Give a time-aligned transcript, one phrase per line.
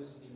[0.00, 0.29] this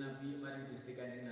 [0.00, 1.29] Nabi maring Gusti Kanjeng Nabi sallallahu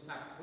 [0.00, 0.39] jenenge?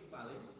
[0.00, 0.55] se valendo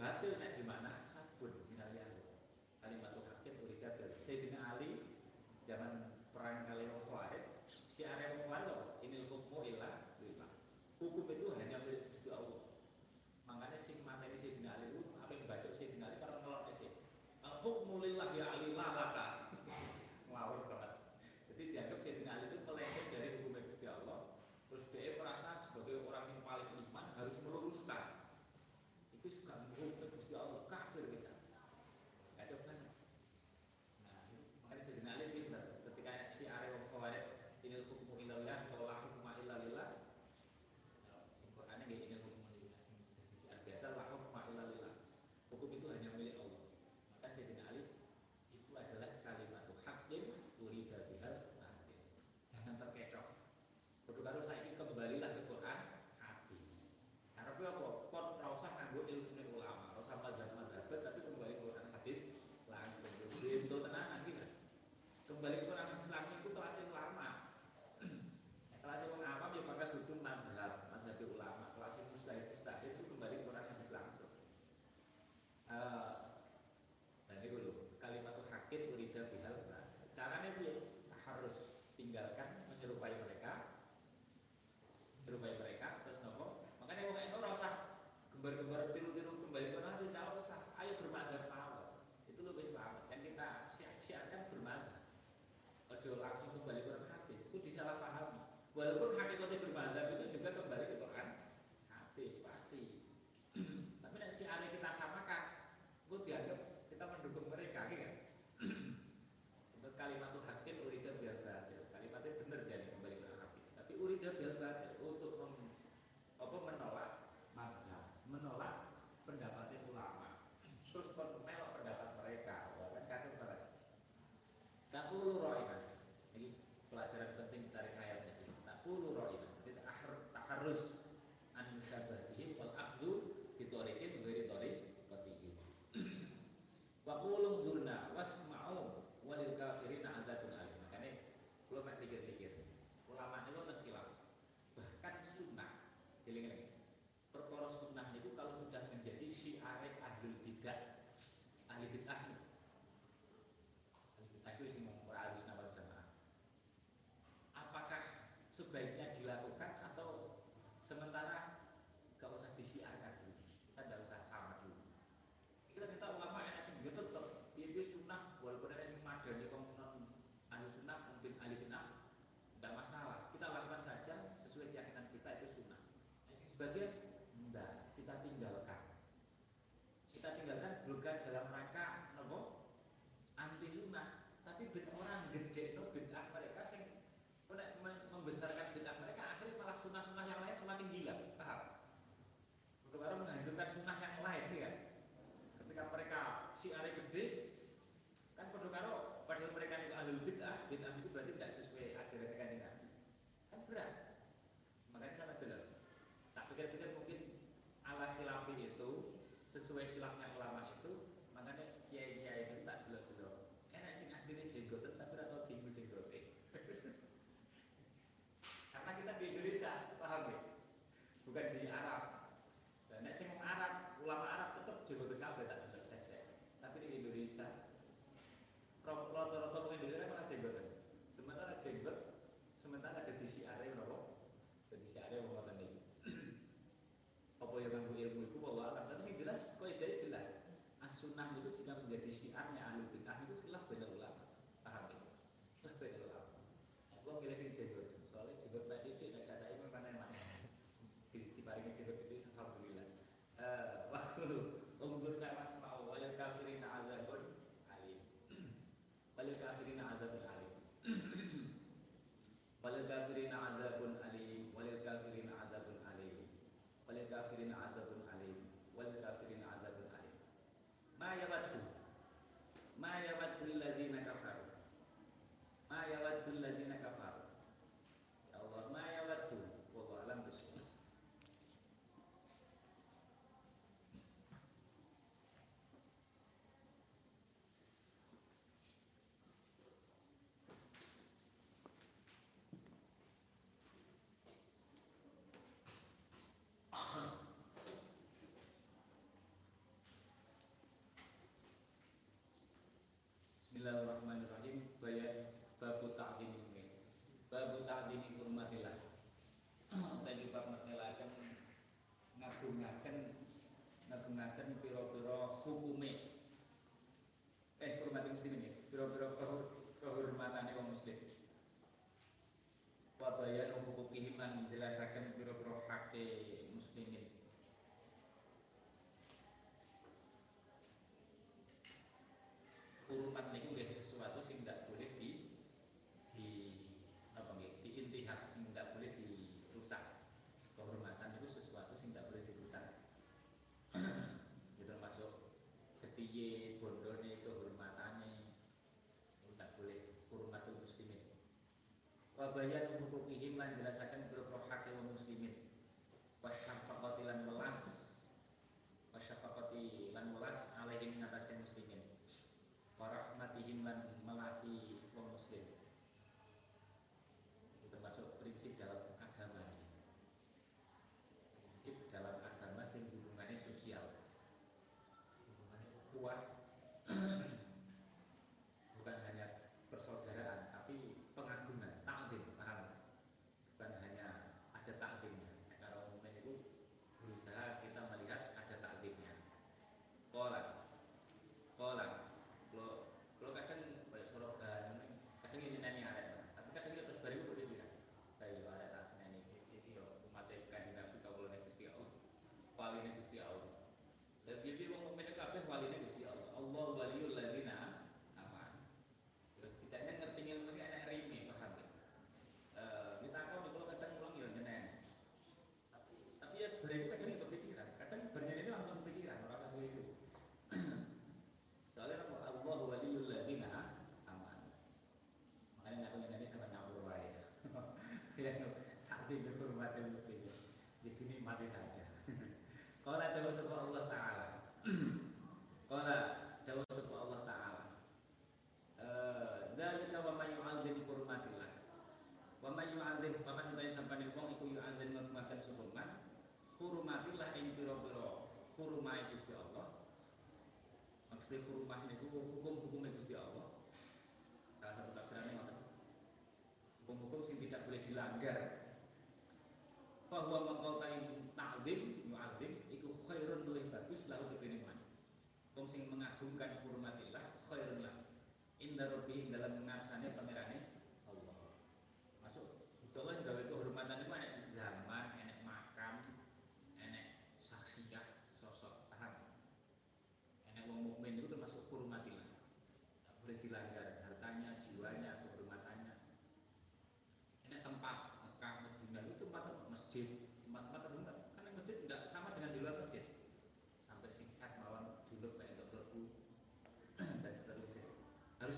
[0.00, 0.96] batil nek di mana?
[0.96, 2.08] Sabun minaliyah
[2.80, 3.52] kalimat tuh hakim
[4.16, 4.96] "saya" dengan Ali
[5.60, 7.44] zaman perang kali Khawarij
[7.84, 8.39] si arek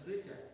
[0.04, 0.51] translated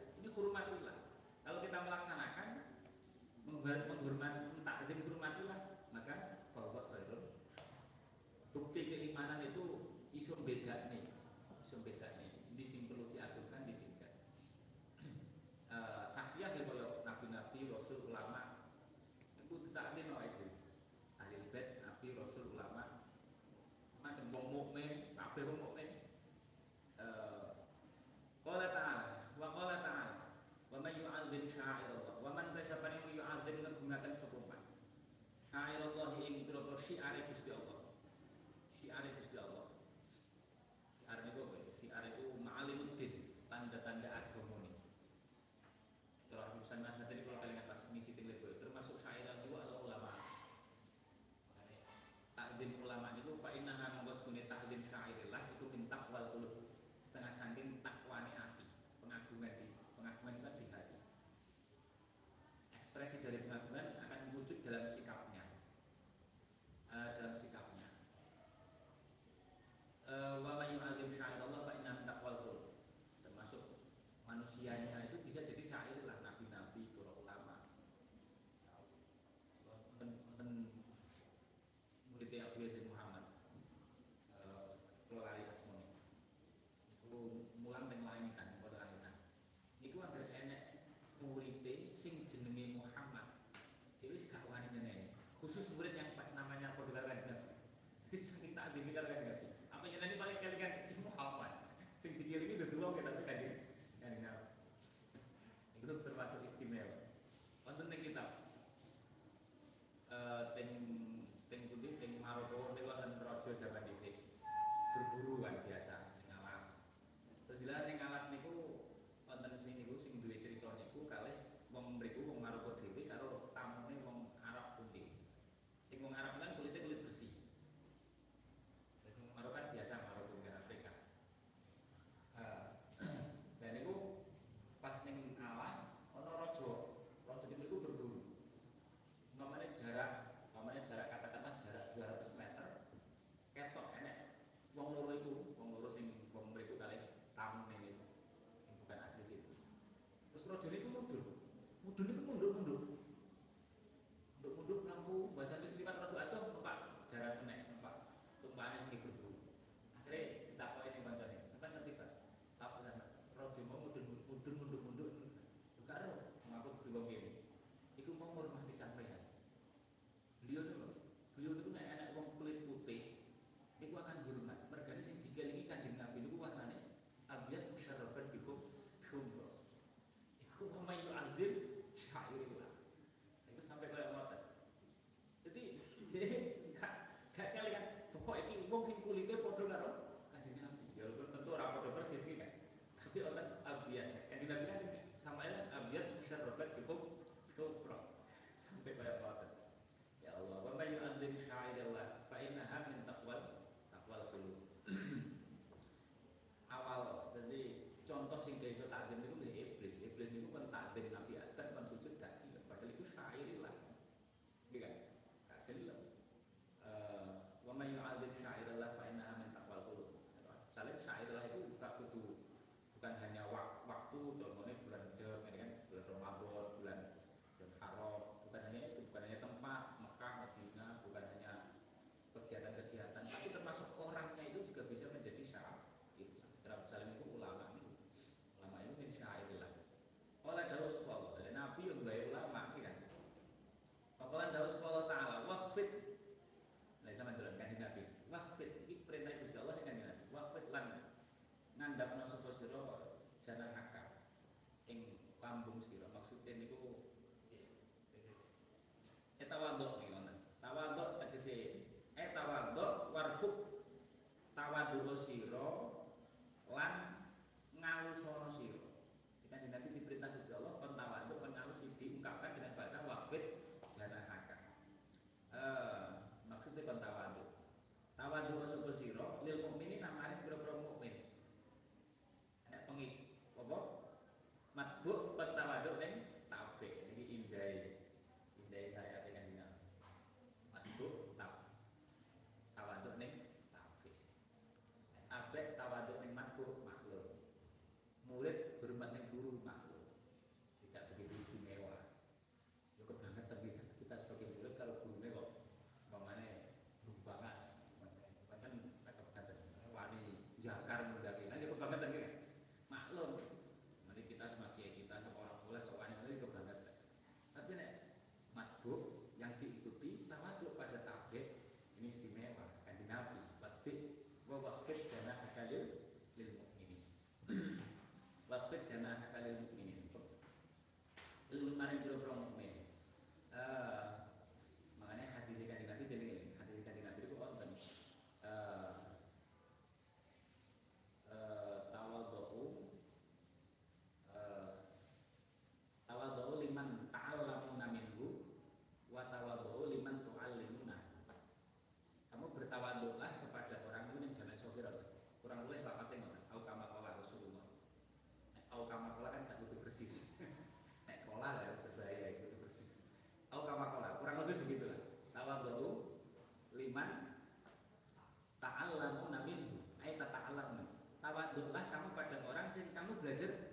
[373.38, 373.67] Legend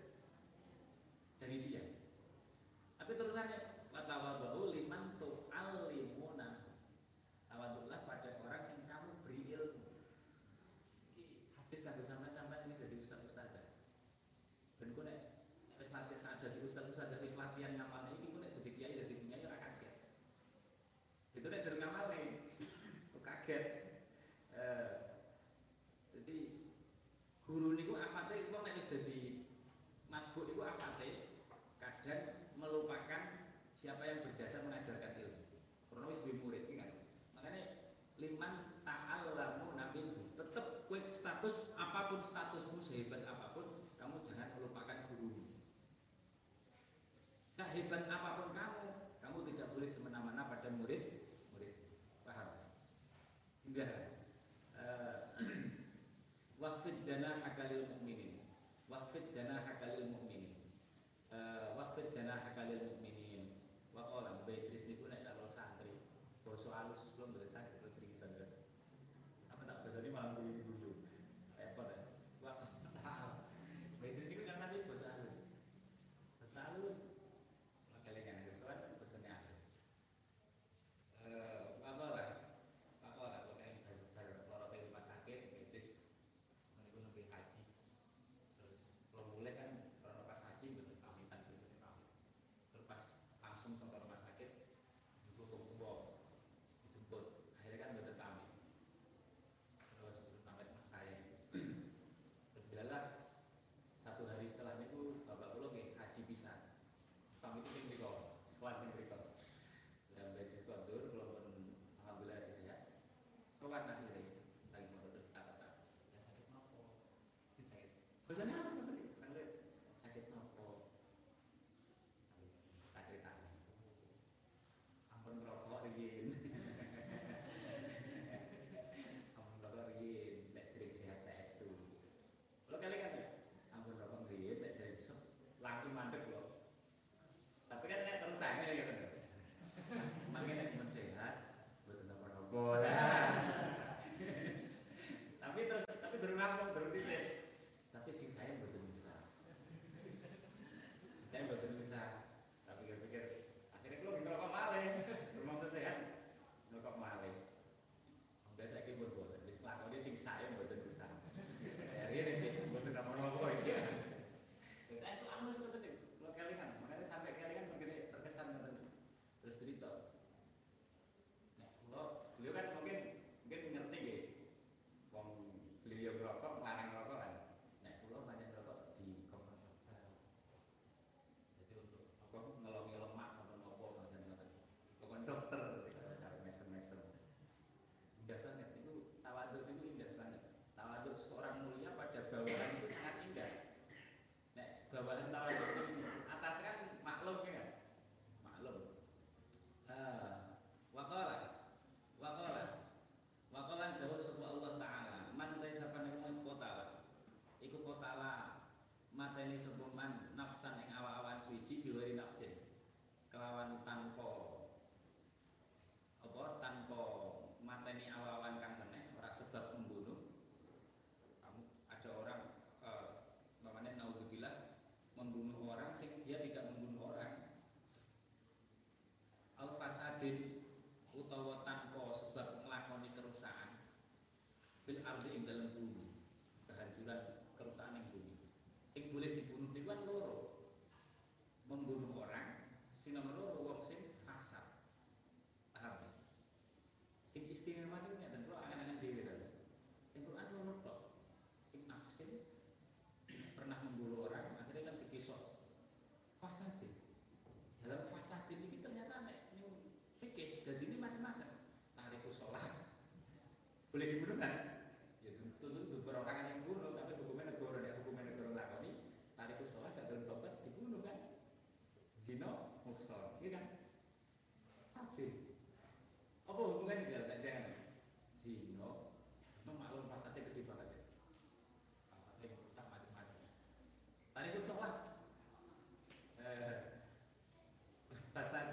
[42.15, 43.19] apapun statusmu sehebat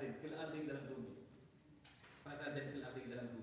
[0.03, 1.15] fasadin fil ardi dalam bumi.
[2.25, 3.42] Fasadin fil ardi dalam bumi.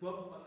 [0.00, 0.39] vamos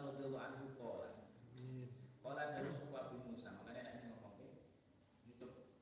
[0.00, 1.08] Musa radhiyallahu anhu qala.
[2.24, 4.32] Qala dari suku Abu Musa, makanya nek ngomong
[5.28, 5.76] nutup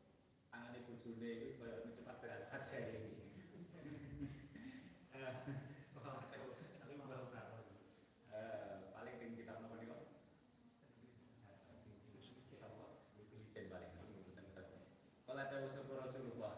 [0.50, 2.02] tangane bojone iku nutup
[2.34, 3.14] saja ini.
[5.18, 5.34] Eh,
[6.78, 7.26] tapi malah
[8.30, 9.58] eh, paling tinggi kita
[15.26, 16.54] kalau ada usaha Rasulullah?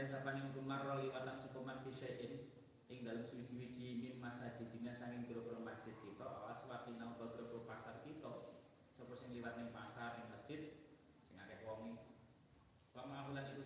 [0.00, 2.48] santai sapaning kumarro liwatan sukuman fisyai'in
[2.88, 8.00] ing dalam suci-suci min masa dina sanging biro-biro masjid kita aswati nang to biro pasar
[8.00, 8.32] kita.
[8.96, 10.72] Sapa sing liwat ning pasar ning masjid
[11.28, 12.00] sing akeh wonge.
[12.96, 13.60] Wa ma'ulan iku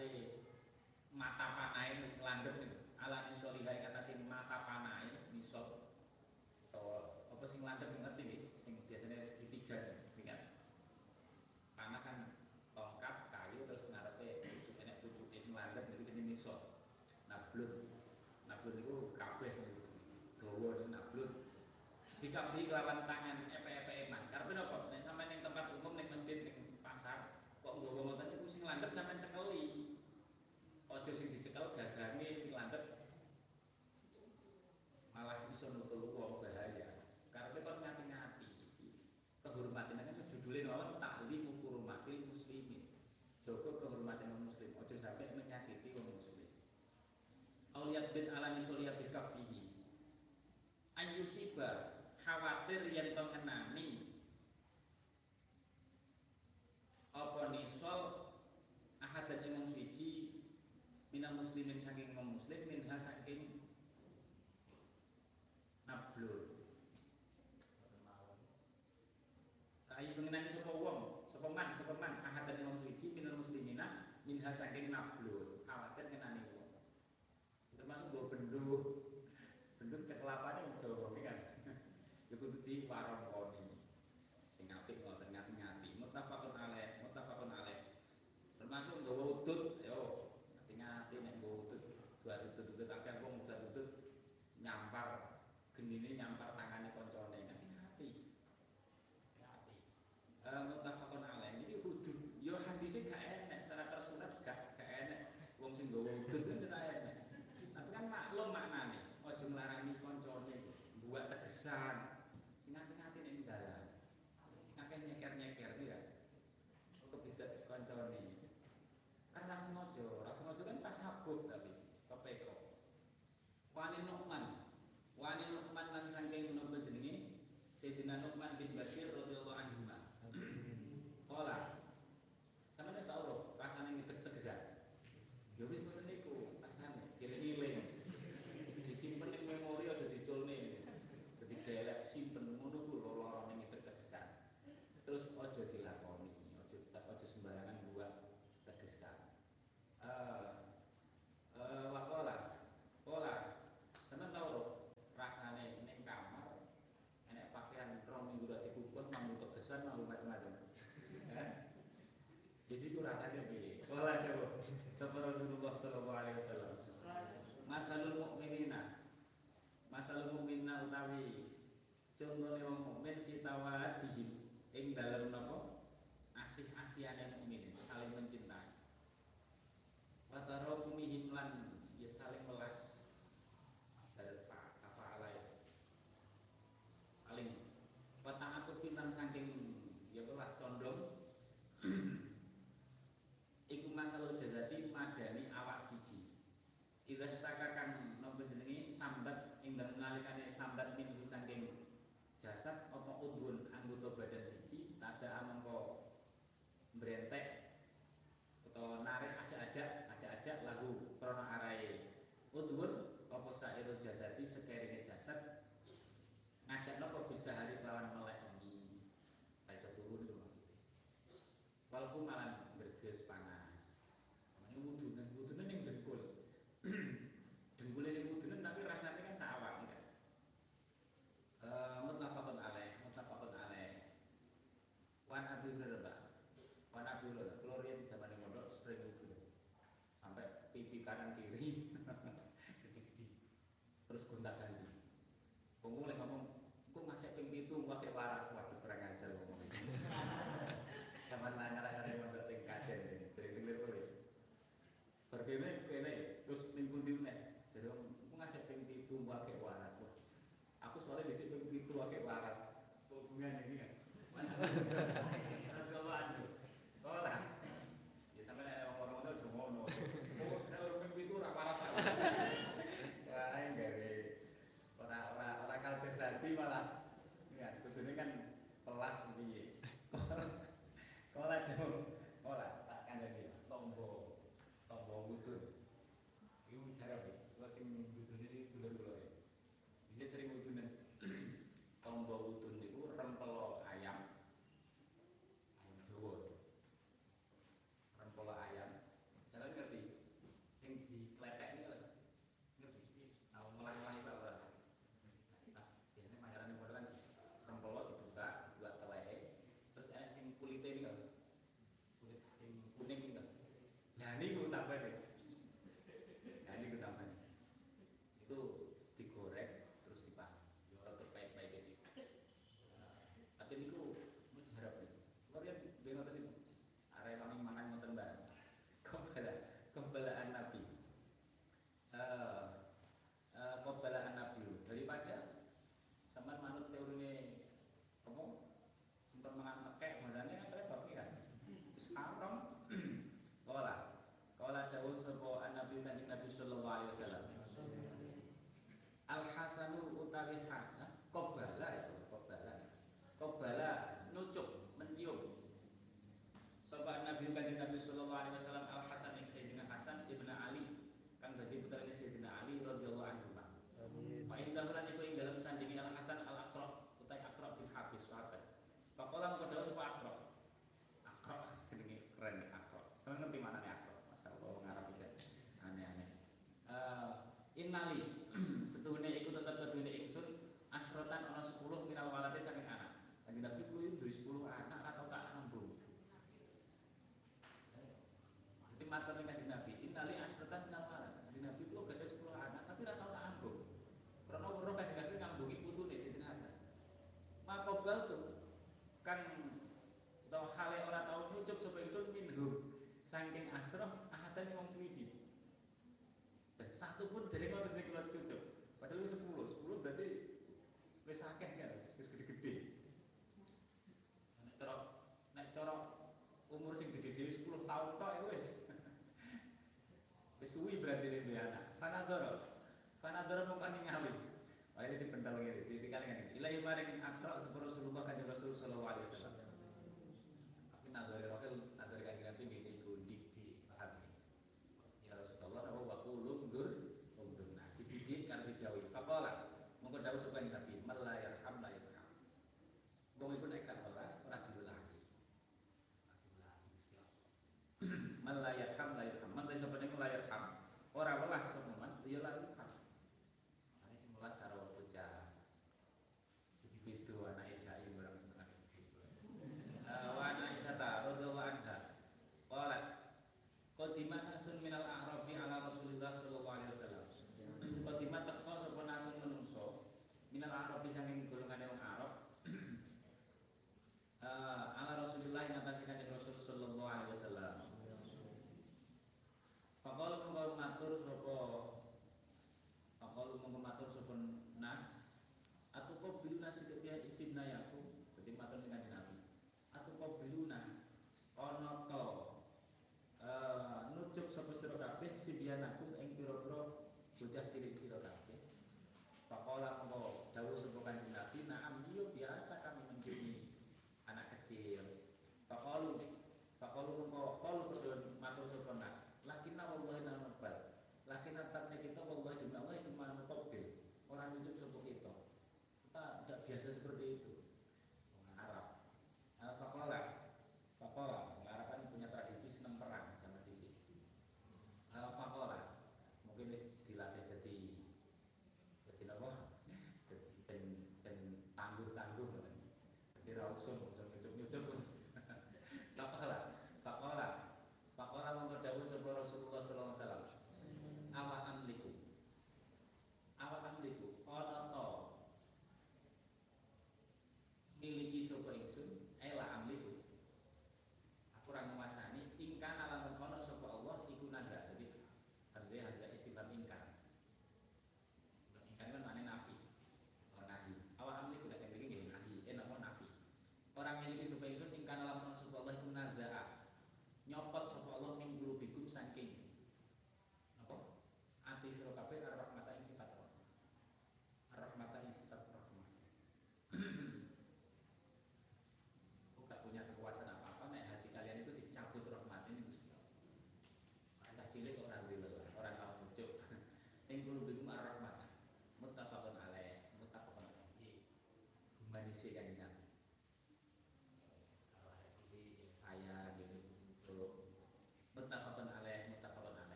[0.00, 0.40] atase
[1.12, 2.80] mata panai wis landhep niku.
[3.04, 5.92] Ala nisoliha ing atase mata panai nisol.
[6.72, 8.42] Atau apa sing landhep ngerti nggih?
[8.56, 10.56] Sing biasanya segitiga ingat.
[11.76, 12.16] Panah kan
[12.72, 16.80] tongkat kayu terus ngarepe pucuk enek pucuke ya sing landhep niku jenenge nisol.
[17.28, 17.92] Nablun.
[18.48, 19.84] Nablun niku kabeh niku.
[20.40, 21.32] Dawa niku nablun.
[22.20, 24.28] dikafiri kelawan tangan epe-epe iman.
[24.32, 24.92] Karena apa?
[24.92, 26.52] nih sama ning tempat umum nih masjid nih
[26.84, 29.20] pasar kok gue ngomong tadi, ini sing landhep sampean
[62.50, 63.62] muslim minha saking
[65.86, 66.50] nablur
[70.00, 74.88] Ayus pengenan sapa wong, sapa man, sapa man ahadan wong suci minal muslimina minha saking
[74.88, 75.19] nab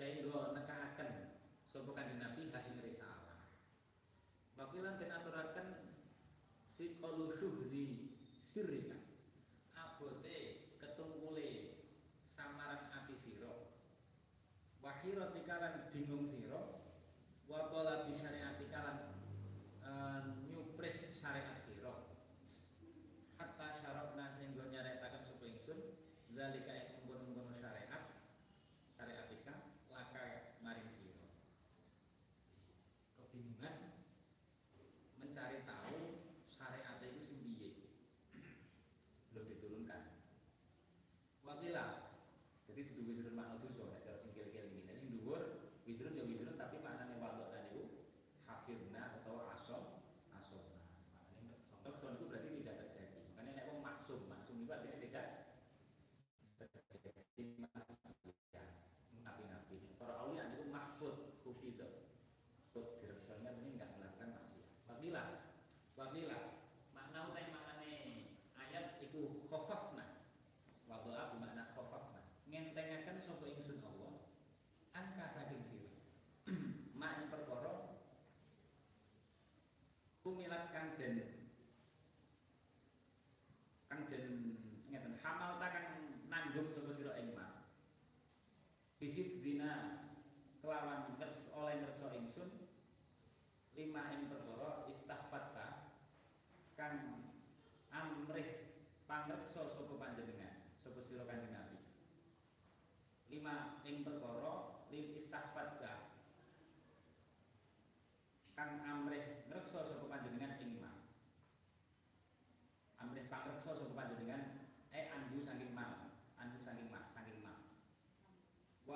[0.00, 1.10] sehingga nekaaken
[1.68, 3.20] sapa kanjeng Nabi ha ing risalah
[4.56, 5.68] wakilan den aturaken
[6.64, 8.96] siqalu syuhri sirrika.
[9.76, 11.76] Abote ketungkule
[12.24, 13.52] samaran ati sira.
[14.80, 16.80] Wahiratika tikalan bingung sira.
[17.44, 19.12] Wa qala bi syariatika
[19.84, 21.92] uh, nyuprih syariat sira.
[23.36, 25.80] Hatta syarabna sehingga nyaretaken sapa ingsun
[26.32, 26.79] zalika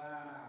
[0.05, 0.44] Wow.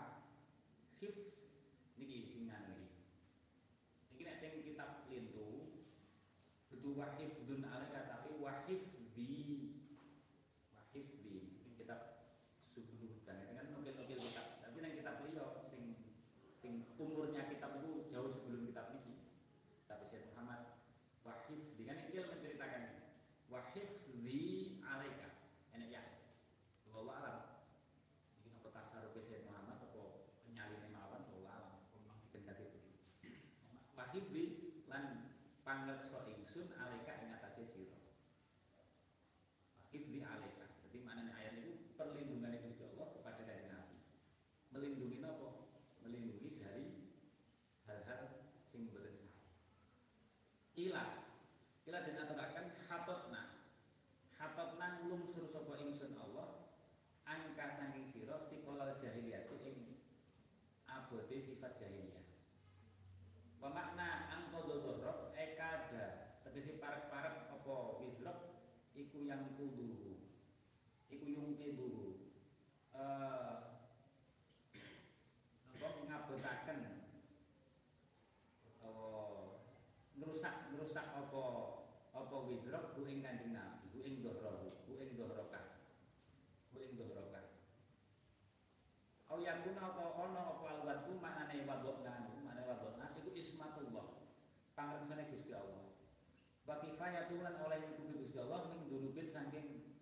[97.06, 99.93] saya Tuhan oleh ibu Gusti Allah min dunubin saking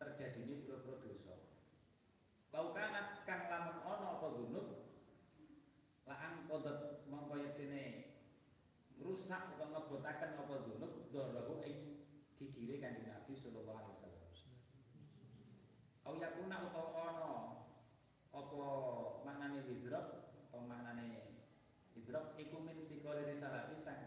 [0.00, 1.36] terjadinya pira-pira dosa.
[2.56, 4.66] Lau kana kang lamun ono apa dunub
[6.08, 8.16] laan kodot mongko yektene
[8.96, 12.00] rusak atau ngebotakan apa dunub dorahu ing
[12.40, 14.24] digirekan di Nabi sallallahu alaihi wasallam.
[16.08, 17.32] Au yakuna utawa ono
[18.32, 18.64] apa
[19.20, 21.36] maknane wizrok atau maknane
[21.92, 24.05] wizrok ikumin sikori sang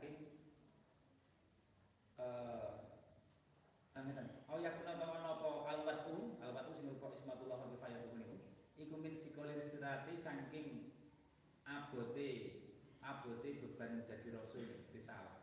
[14.09, 15.39] dadi rasul risalah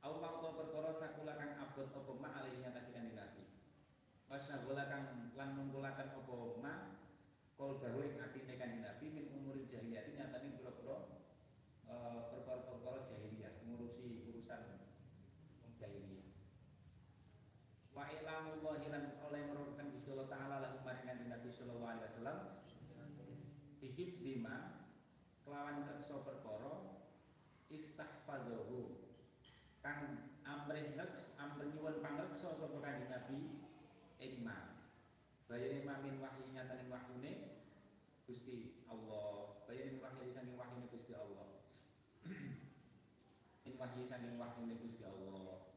[0.00, 3.44] Awang to perkara sakula kang abot apa ma alih ngatasi kanjeng Nabi.
[4.32, 6.74] Wasyagola kang lan mungkulakan apa ma
[7.60, 11.20] kol baru ing atine kanjeng Nabi min umur jahiliyah nyatane pura-pura
[11.84, 11.94] e,
[12.32, 14.88] perkara-perkara jahiliyah ngurusi urusan
[15.76, 16.32] jahiliyah.
[17.92, 22.38] Wa ilamullahi lan oleh merupakan Gusti Allah taala lan maring kanjeng Nabi sallallahu alaihi wasallam
[23.84, 24.16] bihif
[25.44, 26.24] kelawan kersa
[27.80, 29.08] istahfadzahu
[29.80, 33.56] kang amring ngeks amring nyuwun pangreksa sapa Kanjeng Nabi
[34.20, 34.84] ing man.
[35.48, 37.32] Bayane mamin wahyu nyatane wahyune
[38.28, 39.64] Gusti Allah.
[39.64, 41.48] Bayane wahyu saking wahyune Gusti Allah.
[43.66, 45.72] In wahyu saking wahyune Gusti Allah.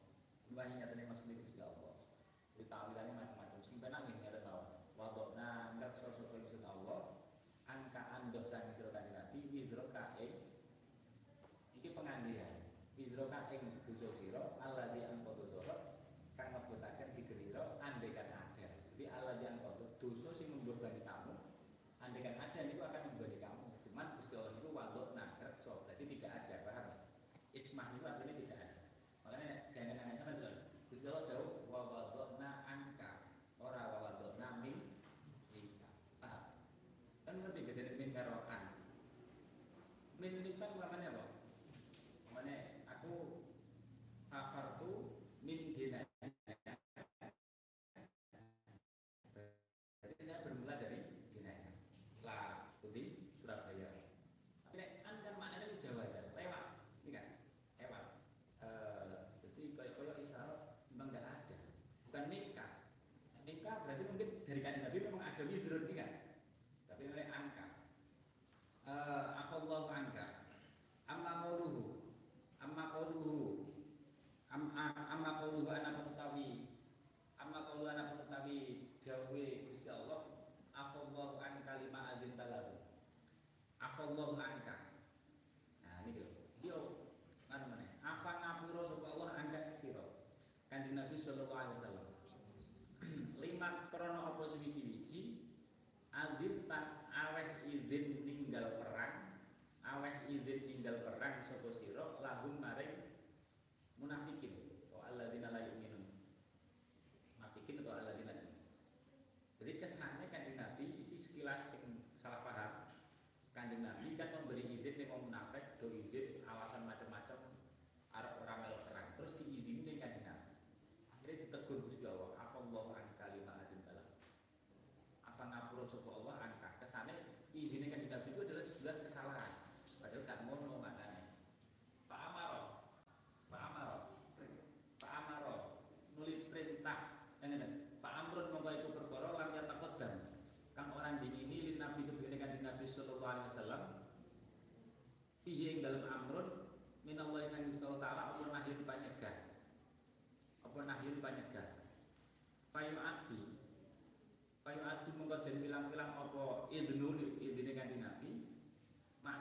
[0.51, 1.02] Wahyu nyatane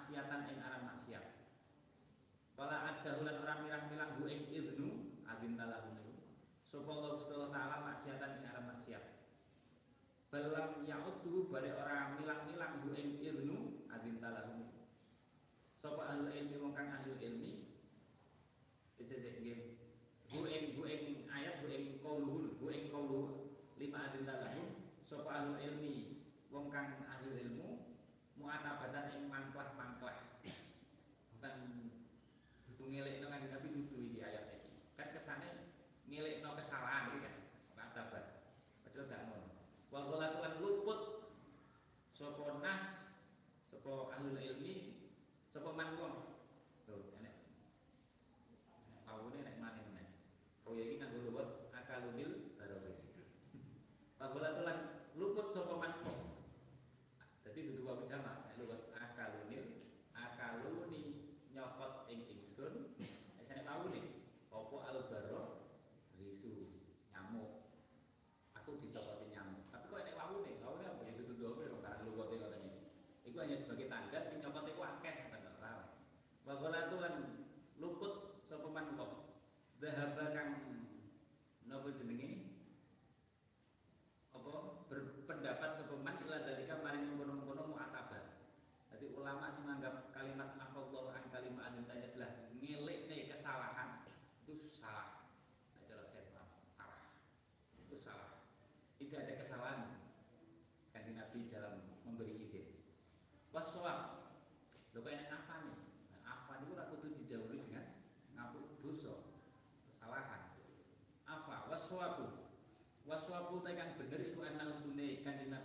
[0.03, 1.23] kemaksiatan ing aran maksiat.
[2.59, 5.95] Wala adahulan orang mirang bilang hu ing idnu adin talahu
[6.66, 8.99] Sopo Allah Subhanahu taala maksiatan ing aran maksiat.
[10.27, 14.74] Belam yaudu bale orang milang-milang hu ing idnu adin talahu
[15.79, 17.52] Sopo ahli ilmi wong kang ahli ilmi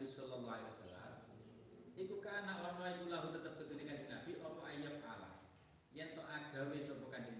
[0.07, 1.13] sallallahu alaihi wasallam
[1.99, 5.29] iku kana ana iku lahu tetep kudu kanjeng Nabi apa ayyaf ala
[5.91, 7.37] yen to agawe sapa kanjeng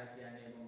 [0.00, 0.59] kasih ibu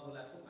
[0.00, 0.49] Allahu lakum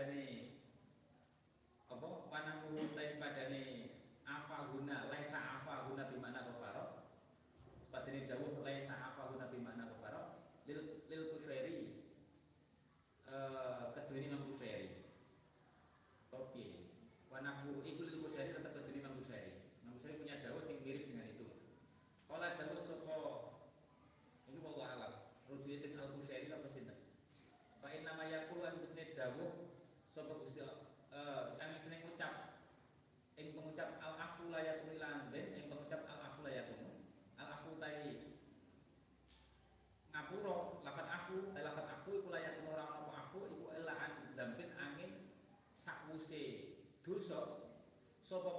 [0.00, 0.39] Japanese.
[47.30, 47.46] Dosa
[48.20, 48.50] sapa